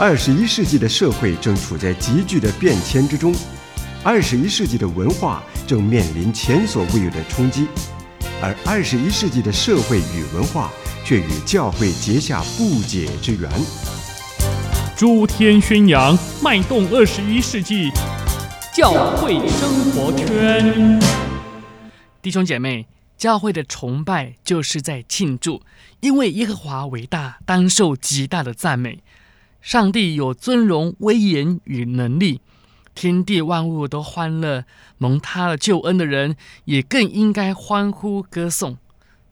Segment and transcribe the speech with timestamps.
[0.00, 3.34] 二十一世纪的社会正处在急剧的变迁之中，
[4.02, 7.68] 二十一世纪的文化正面临前所未有的冲击，
[8.40, 10.70] 而二十一世纪的社会与文化
[11.04, 13.50] 却与教会结下不解之缘。
[14.96, 17.90] 诸天宣扬，脉动二十一世纪
[18.72, 20.98] 教会生活圈。
[22.22, 22.86] 弟兄姐妹，
[23.18, 25.60] 教会的崇拜就是在庆祝，
[26.00, 29.00] 因为耶和华伟大，当受极大的赞美。
[29.60, 32.40] 上帝有尊荣、威严与能力，
[32.94, 34.64] 天地万物都欢乐，
[34.98, 38.78] 蒙他的救恩的人也更应该欢呼歌颂。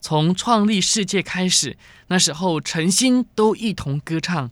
[0.00, 4.50] 从创立世界开始，那时候诚心都一同歌唱。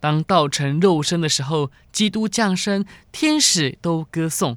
[0.00, 4.56] 当道成肉身的时候，基督降生，天使都歌颂，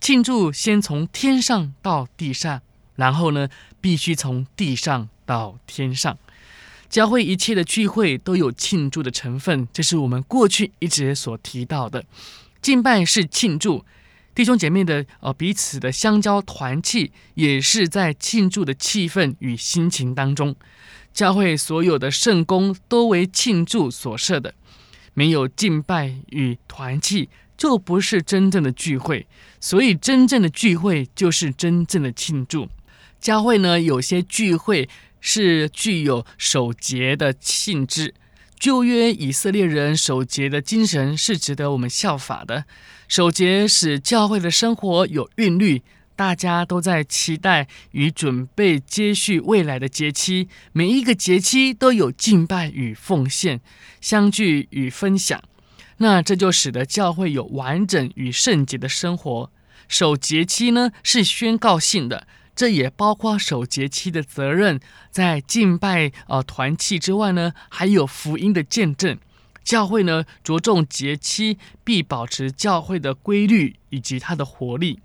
[0.00, 2.60] 庆祝先从天上到地上，
[2.96, 3.48] 然后呢，
[3.80, 6.18] 必须从地上到天上。
[6.92, 12.04] 教会一切的聚会都有庆祝的成分，这是我们过去一直所提到的。
[12.60, 13.82] 敬拜是庆祝，
[14.34, 20.54] 弟兄姐妹的呃彼此的相交团契，也是在庆祝的气氛与心情当中。
[21.14, 24.52] 教会所有的圣工都为庆祝所设的，
[25.14, 29.26] 没有敬拜与团契，就不是真正的聚会。
[29.58, 32.68] 所以，真正的聚会就是真正的庆祝。
[33.18, 34.86] 教会呢，有些聚会。
[35.22, 38.12] 是具有守节的性质。
[38.58, 42.66] 旧约以色列人守节的精神是值得我们效法的。
[43.08, 45.82] 守节使教会的生活有韵律，
[46.14, 50.48] 大家都在期待与准备接续未来的节期。
[50.72, 53.60] 每一个节期都有敬拜与奉献、
[54.00, 55.42] 相聚与分享。
[55.98, 59.50] 那这就使得教会有完整与圣洁的生活。
[59.88, 62.26] 守节期呢，是宣告性的。
[62.54, 64.78] 这也包括守节期的责任，
[65.10, 69.18] 在敬拜呃团契之外呢，还有福音的见证。
[69.64, 75.00] 教会呢着重节期，必保持教会的规律以及它的活力。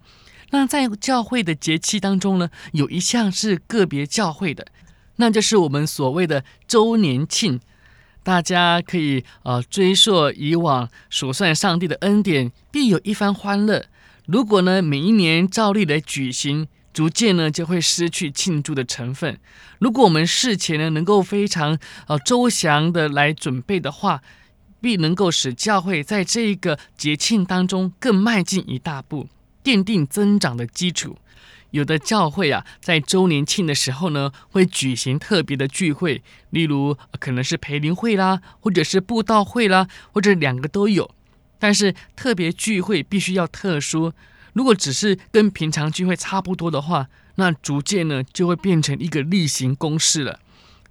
[0.49, 4.67] 那在教会的节期当中呢，有一项是个别教会的，
[5.15, 7.59] 那就是我们所谓的周年庆。
[8.23, 13.85] 大家可以呃追溯以往，数算上帝的恩典，必有一番欢乐。
[14.25, 16.67] 如果呢每一年照例来举行。
[16.97, 19.39] 逐渐呢，就会失去庆祝的成分。
[19.77, 21.77] 如果我们事前呢，能够非常
[22.07, 24.23] 呃周详的来准备的话，
[24.81, 29.27] 必能够使教会在这一个节庆当中更迈进一大步，
[29.63, 31.19] 奠定增长的基础。
[31.69, 41.11] 有的教会啊，在周年庆的时候呢，会举行特别的聚会，例如可能是培灵会啦，或者是布道会啦，或者两个都有。
[41.59, 44.13] 但是特别聚会必须要特殊。
[44.57, 50.39] 如果只是跟平常聚会差不多的话，那逐渐呢就会变成一个例行公事了。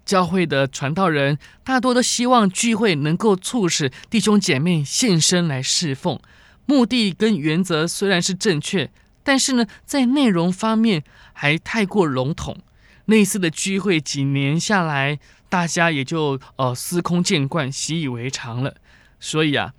[0.05, 6.21] 教会的传道人大多都希望聚会能够促使弟兄姐妹献身来侍奉，
[6.65, 8.89] 目的跟原则虽然是正确，
[9.25, 11.03] 但是呢在内容方面
[11.33, 12.59] 还太过笼统。
[13.07, 18.77] 类似的聚会几年下来，大家也就呃司空见惯、习以为常了。
[19.19, 19.75] 所以啊。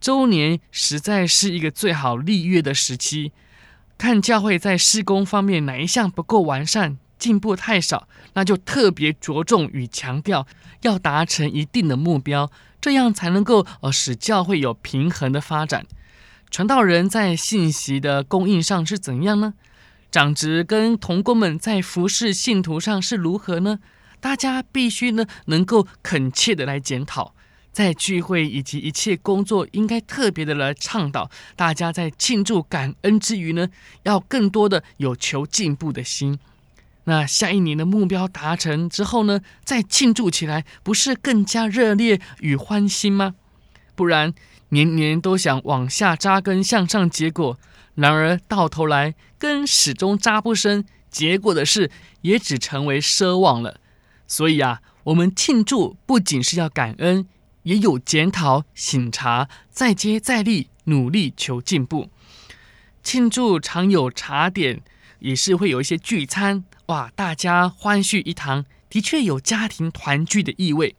[0.00, 3.32] 周年实在是一个最好立约的时期，
[3.96, 10.46] 看教会在事工方面哪一项不够完善，进步太少，那就特别着重与强调，
[10.82, 12.50] 要达成一定的目标，
[12.80, 15.84] 这样才能够呃使教会有平衡的发展。
[16.50, 19.54] 传道人在信息的供应上是怎样呢？
[20.10, 23.80] 长职跟同工们在服侍信徒上是如何呢？
[24.20, 27.34] 大家必须呢能够恳切的来检讨。
[27.78, 33.68] 在聚会以及一切工作，应该特别的来倡导大家在庆祝感恩之余呢，
[34.02, 36.40] 要更多的有求进步的心。
[37.04, 43.36] 那下一年的目标达成之后呢，再庆祝起来，不是更加热烈与欢欣吗？
[43.94, 44.34] 不然
[44.70, 47.60] 年年都想往下扎根向上结果，
[47.94, 51.92] 然而到头来根始终扎不深，结果的事
[52.22, 53.78] 也只成为奢望了。
[54.26, 57.28] 所以啊，我们庆祝不仅是要感恩。
[57.62, 62.10] 也有检讨、醒察、再接再厉，努力求进步。
[63.02, 64.82] 庆祝常有茶点，
[65.20, 70.94] 也是会有一些聚餐，哇，大家欢聚一堂，的确有家庭团聚的意味。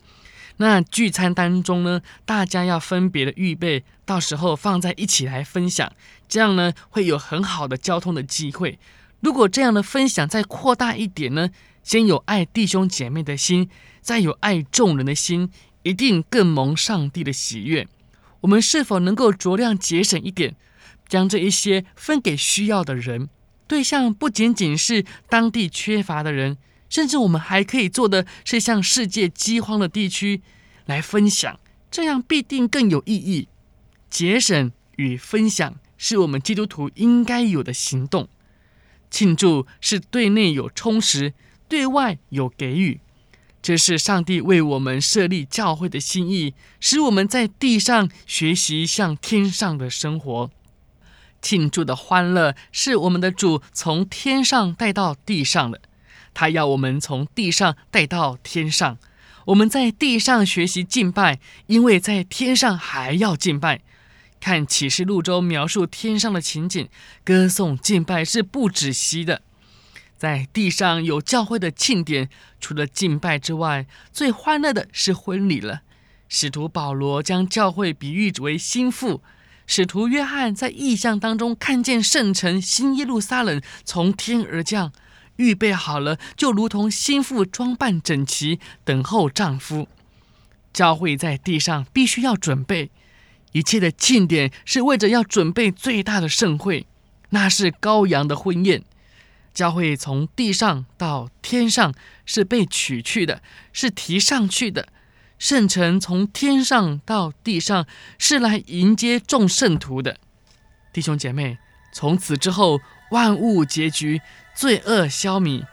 [0.58, 5.92] 那聚餐当中呢，大家要分别的预备，到时候放在一起来分享，
[6.28, 8.78] 这样呢会有很好的交通的机会。
[9.22, 11.50] 如果这样的分享再扩大一点呢，
[11.84, 13.70] 先有爱弟兄姐妹的心，
[14.02, 15.50] 再有爱众人的心。
[15.90, 17.88] 一定更蒙上帝的喜悦。
[18.42, 20.56] 我们是否能够酌量节省一点，
[21.08, 23.28] 将这一些分给需要的人？
[23.68, 26.58] 对象不仅仅是当地缺乏的人，
[26.90, 30.42] 甚至我们还可以做的是向世界饥荒的地区
[30.86, 31.60] 来分享，
[31.92, 33.48] 这样必定更有意义。
[34.10, 38.30] 节省与分享是我们基督徒应该有的行动。
[39.12, 41.34] 庆祝是对内有充实，
[41.68, 43.02] 对外有给予。
[43.62, 50.50] 这是上帝为我们设立教会的心意，使我们在地上学习像天上的生活。
[51.42, 55.82] 庆祝的欢乐是我们的主从天上带到地上的，
[56.34, 58.98] 他要我们从地上带到天上。
[59.46, 63.82] 我们在地上学习敬拜，因为在天上还要敬拜。
[64.40, 66.88] 看启示录中描述天上的情景，
[67.26, 69.42] 歌颂敬拜是不止息的。
[70.20, 72.30] 在地上有教会的庆典，
[72.60, 75.80] 除了敬拜之外，最欢乐的是婚礼了。
[76.28, 79.24] 使徒保罗将教会比喻为新妇。
[79.66, 84.92] 使徒约翰在异象当中看见圣城新耶路撒冷从天而降，
[85.38, 89.88] 预备好了，就如同新妇装扮整齐，等候丈夫。
[90.74, 92.92] 教会在地上必须要准备
[93.54, 96.86] 一切的庆典，是为着要准备最大的盛会，
[97.30, 98.84] 那是羔羊的婚宴。
[99.54, 101.94] 教会从地上到天上
[102.26, 103.42] 是被取去的，
[103.74, 104.90] 是提上去的。
[105.38, 107.86] 圣城从天上到地上
[108.18, 110.18] 是来迎接众圣徒的
[110.92, 111.58] 弟兄姐妹。
[111.94, 112.82] 从此之后，
[113.12, 114.22] 万物结局，
[114.54, 115.64] 罪恶消弭，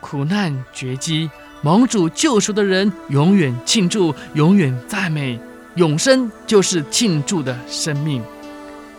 [0.00, 1.30] 苦难绝迹，
[1.62, 5.38] 蒙主救赎的人永远庆祝，永远赞美，
[5.76, 8.22] 永生就是庆祝的生命。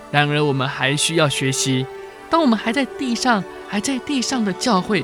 [0.10, 1.86] 然而，我们还需要学习，
[2.30, 5.04] 当我们还在地上，还在地上的教会，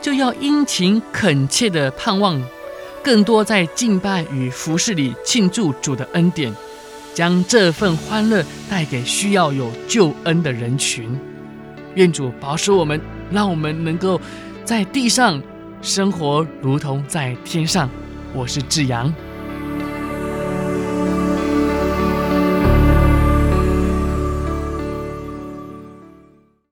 [0.00, 2.40] 就要殷勤恳切地盼望。
[3.02, 6.52] 更多在敬拜与服侍里庆祝主的恩典，
[7.14, 11.18] 将这份欢乐带给需要有救恩的人群。
[11.94, 13.00] 愿主保守我们，
[13.30, 14.20] 让我们能够
[14.64, 15.40] 在地上
[15.80, 17.88] 生活，如同在天上。
[18.34, 19.12] 我是志阳。